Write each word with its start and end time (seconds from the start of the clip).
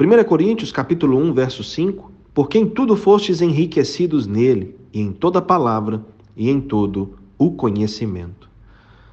1 0.00 0.22
Coríntios 0.22 0.70
capítulo 0.70 1.18
1, 1.18 1.32
verso 1.32 1.64
5, 1.64 2.12
porque 2.32 2.56
em 2.56 2.68
tudo 2.68 2.94
fostes 2.94 3.40
enriquecidos 3.40 4.28
nele, 4.28 4.76
e 4.92 5.00
em 5.00 5.10
toda 5.10 5.42
palavra, 5.42 6.00
e 6.36 6.48
em 6.48 6.60
todo 6.60 7.18
o 7.36 7.50
conhecimento. 7.50 8.48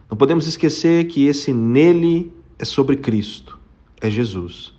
Não 0.08 0.16
podemos 0.16 0.46
esquecer 0.46 1.08
que 1.08 1.26
esse 1.26 1.52
nele 1.52 2.32
é 2.60 2.66
sobre 2.66 2.98
Cristo, 2.98 3.58
é 4.00 4.12
Jesus. 4.12 4.74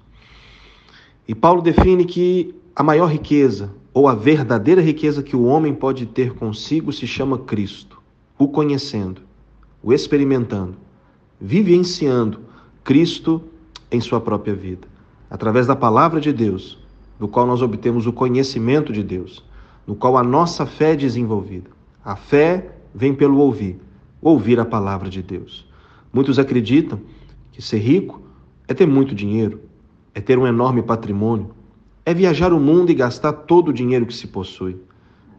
E 1.26 1.34
Paulo 1.34 1.60
define 1.60 2.04
que 2.04 2.54
a 2.76 2.84
maior 2.84 3.10
riqueza, 3.10 3.74
ou 3.92 4.06
a 4.06 4.14
verdadeira 4.14 4.80
riqueza 4.80 5.24
que 5.24 5.34
o 5.34 5.42
homem 5.42 5.74
pode 5.74 6.06
ter 6.06 6.34
consigo, 6.34 6.92
se 6.92 7.04
chama 7.04 7.36
Cristo, 7.36 8.00
o 8.38 8.46
conhecendo, 8.46 9.22
o 9.82 9.92
experimentando, 9.92 10.76
vivenciando 11.40 12.38
Cristo 12.84 13.42
em 13.90 14.00
sua 14.00 14.20
própria 14.20 14.54
vida, 14.54 14.86
através 15.31 15.67
da 15.67 15.77
palavra 15.77 16.20
de 16.20 16.33
Deus, 16.33 16.79
do 17.19 17.27
qual 17.27 17.47
nós 17.47 17.62
obtemos 17.62 18.07
o 18.07 18.12
conhecimento 18.12 18.93
de 18.93 19.03
Deus, 19.03 19.45
no 19.87 19.95
qual 19.95 20.17
a 20.17 20.23
nossa 20.23 20.67
fé 20.67 20.93
é 20.93 20.97
desenvolvida. 20.97 21.71
A 22.05 22.17
fé 22.17 22.73
vem 22.95 23.15
pelo 23.15 23.39
ouvir, 23.39 23.81
ouvir 24.20 24.61
a 24.61 24.65
palavra 24.65 25.09
de 25.09 25.23
Deus. 25.23 25.67
Muitos 26.12 26.39
acreditam 26.39 27.01
que 27.53 27.61
ser 27.61 27.79
rico 27.79 28.23
é 28.69 28.75
ter 28.75 28.87
muito 28.87 29.15
dinheiro, 29.15 29.61
é 30.15 30.20
ter 30.20 30.39
um 30.39 30.47
enorme 30.47 30.83
patrimônio, 30.83 31.51
é 32.05 32.15
viajar 32.15 32.53
o 32.53 32.61
mundo 32.61 32.91
e 32.91 32.95
gastar 32.95 33.33
todo 33.33 33.69
o 33.69 33.73
dinheiro 33.73 34.06
que 34.06 34.15
se 34.15 34.27
possui. 34.27 34.77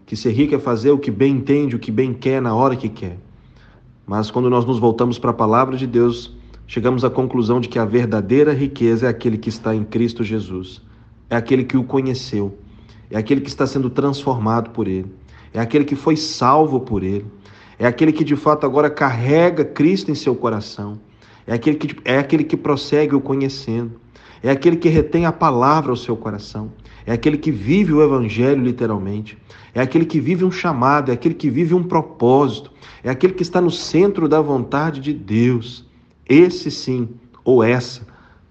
Que 0.06 0.16
ser 0.16 0.32
rico 0.32 0.56
é 0.56 0.60
fazer 0.60 0.92
o 0.92 1.00
que 1.00 1.12
bem 1.12 1.36
entende, 1.36 1.76
o 1.76 1.80
que 1.80 1.92
bem 1.92 2.14
quer, 2.14 2.42
na 2.42 2.54
hora 2.54 2.76
que 2.76 2.90
quer. 2.90 3.18
Mas 4.06 4.32
quando 4.32 4.50
nós 4.50 4.66
nos 4.66 4.80
voltamos 4.80 5.20
para 5.20 5.32
a 5.32 5.34
palavra 5.34 5.76
de 5.76 5.86
Deus, 5.86 6.37
chegamos 6.68 7.04
à 7.04 7.10
conclusão 7.10 7.60
de 7.60 7.68
que 7.68 7.80
a 7.80 7.86
verdadeira 7.86 8.54
riqueza 8.54 9.08
é 9.08 9.10
aquele 9.10 9.38
que 9.38 9.50
está 9.50 9.74
em 9.74 9.84
Cristo 9.84 10.24
Jesus, 10.24 10.82
é 11.30 11.36
aquele 11.36 11.64
que 11.64 11.78
o 11.78 11.84
conheceu, 11.84 12.58
é 13.10 13.18
aquele 13.18 13.42
que 13.42 13.50
está 13.50 13.66
sendo 13.66 13.90
transformado 13.90 14.70
por 14.70 14.88
ele, 14.88 15.12
é 15.54 15.60
aquele 15.60 15.86
que 15.86 15.96
foi 15.96 16.16
salvo 16.16 16.80
por 16.80 17.02
ele, 17.02 17.26
é 17.80 17.88
aquele 17.88 18.12
que 18.12 18.24
de 18.24 18.36
fato 18.36 18.66
agora 18.66 18.90
carrega 18.90 19.66
Cristo 19.66 20.12
em 20.12 20.16
seu 20.16 20.36
coração, 20.36 21.00
é 21.48 21.54
aquele 21.54 21.78
que, 21.78 21.96
é 22.04 22.20
aquele 22.20 22.44
que 22.44 22.58
prossegue 22.58 23.16
o 23.16 23.22
conhecendo 23.22 24.00
é 24.42 24.52
aquele 24.52 24.78
que 24.78 24.90
retém 24.90 25.26
a 25.26 25.32
palavra 25.32 25.92
ao 25.92 25.96
seu 25.96 26.16
coração, 26.16 26.72
é 27.06 27.12
aquele 27.12 27.38
que 27.38 27.52
vive 27.52 27.94
o 27.94 28.04
evangelho 28.04 28.62
literalmente, 28.62 29.38
é 29.74 29.82
aquele 29.82 30.06
que 30.06 30.20
vive 30.20 30.46
um 30.46 30.52
chamado, 30.52 31.12
é 31.12 31.14
aquele 31.14 31.36
que 31.36 31.50
vive 31.50 31.74
um 31.74 31.84
propósito, 31.84 32.72
é 33.04 33.10
aquele 33.10 33.34
que 33.34 33.44
está 33.44 33.62
no 33.62 33.72
centro 33.72 34.28
da 34.28 34.42
vontade 34.42 35.00
de 35.00 35.14
Deus. 35.14 35.86
Esse 36.28 36.70
sim, 36.70 37.10
ou 37.44 37.64
essa, 37.64 38.06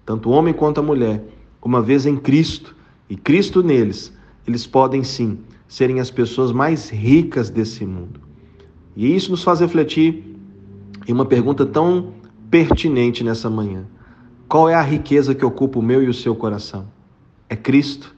tanto 0.05 0.29
o 0.29 0.31
homem 0.31 0.53
quanto 0.53 0.79
a 0.79 0.83
mulher, 0.83 1.23
uma 1.61 1.81
vez 1.81 2.05
em 2.05 2.15
Cristo 2.15 2.75
e 3.09 3.15
Cristo 3.15 3.61
neles, 3.61 4.13
eles 4.47 4.65
podem 4.65 5.03
sim 5.03 5.39
serem 5.67 5.99
as 5.99 6.09
pessoas 6.09 6.51
mais 6.51 6.89
ricas 6.89 7.49
desse 7.49 7.85
mundo. 7.85 8.21
E 8.95 9.15
isso 9.15 9.29
nos 9.31 9.43
faz 9.43 9.59
refletir 9.59 10.23
em 11.07 11.13
uma 11.13 11.25
pergunta 11.25 11.65
tão 11.65 12.13
pertinente 12.49 13.23
nessa 13.23 13.49
manhã. 13.49 13.85
Qual 14.47 14.69
é 14.69 14.73
a 14.73 14.81
riqueza 14.81 15.35
que 15.35 15.45
ocupa 15.45 15.77
o 15.77 15.81
meu 15.83 16.01
e 16.01 16.07
o 16.07 16.13
seu 16.13 16.35
coração? 16.35 16.87
É 17.49 17.55
Cristo? 17.55 18.15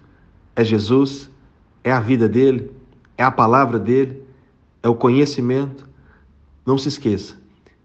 É 0.55 0.63
Jesus? 0.63 1.30
É 1.83 1.91
a 1.91 1.99
vida 1.99 2.30
dele? 2.30 2.71
É 3.17 3.23
a 3.23 3.31
palavra 3.31 3.80
dele? 3.80 4.23
É 4.83 4.87
o 4.87 4.95
conhecimento? 4.95 5.89
Não 6.65 6.77
se 6.77 6.87
esqueça, 6.87 7.35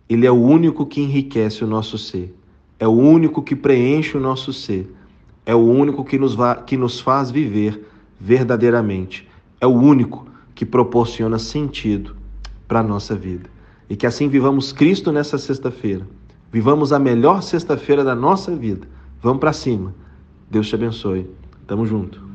ele 0.09 0.27
é 0.27 0.31
o 0.31 0.41
único 0.41 0.87
que 0.87 1.01
enriquece 1.01 1.65
o 1.65 1.67
nosso 1.67 1.97
ser, 1.99 2.35
é 2.79 2.87
o 2.87 2.93
único 2.93 3.43
que 3.43 3.57
preenche 3.57 4.17
o 4.17 4.21
nosso 4.21 4.53
ser, 4.53 4.93
é 5.47 5.55
o 5.55 5.65
único 5.65 6.05
que 6.05 6.19
nos, 6.19 6.37
que 6.67 6.77
nos 6.77 7.01
faz 7.01 7.31
viver 7.31 7.87
verdadeiramente, 8.21 9.29
é 9.61 9.67
o 9.67 9.75
único 9.75 10.27
que 10.55 10.65
proporciona 10.65 11.39
sentido 11.39 12.17
para 12.67 12.81
a 12.81 12.83
nossa 12.83 13.15
vida. 13.15 13.49
E 13.89 13.97
que 13.97 14.07
assim 14.07 14.29
vivamos 14.29 14.73
Cristo 14.73 15.13
nessa 15.13 15.37
sexta-feira 15.37 16.07
Vivamos 16.55 16.93
a 16.93 17.01
melhor 17.01 17.43
sexta-feira 17.43 18.05
da 18.05 18.15
nossa 18.15 18.55
vida. 18.55 18.87
Vamos 19.21 19.41
para 19.41 19.53
cima. 19.53 19.93
Deus 20.49 20.69
te 20.69 20.77
abençoe. 20.77 21.29
Tamo 21.67 21.85
junto. 21.85 22.34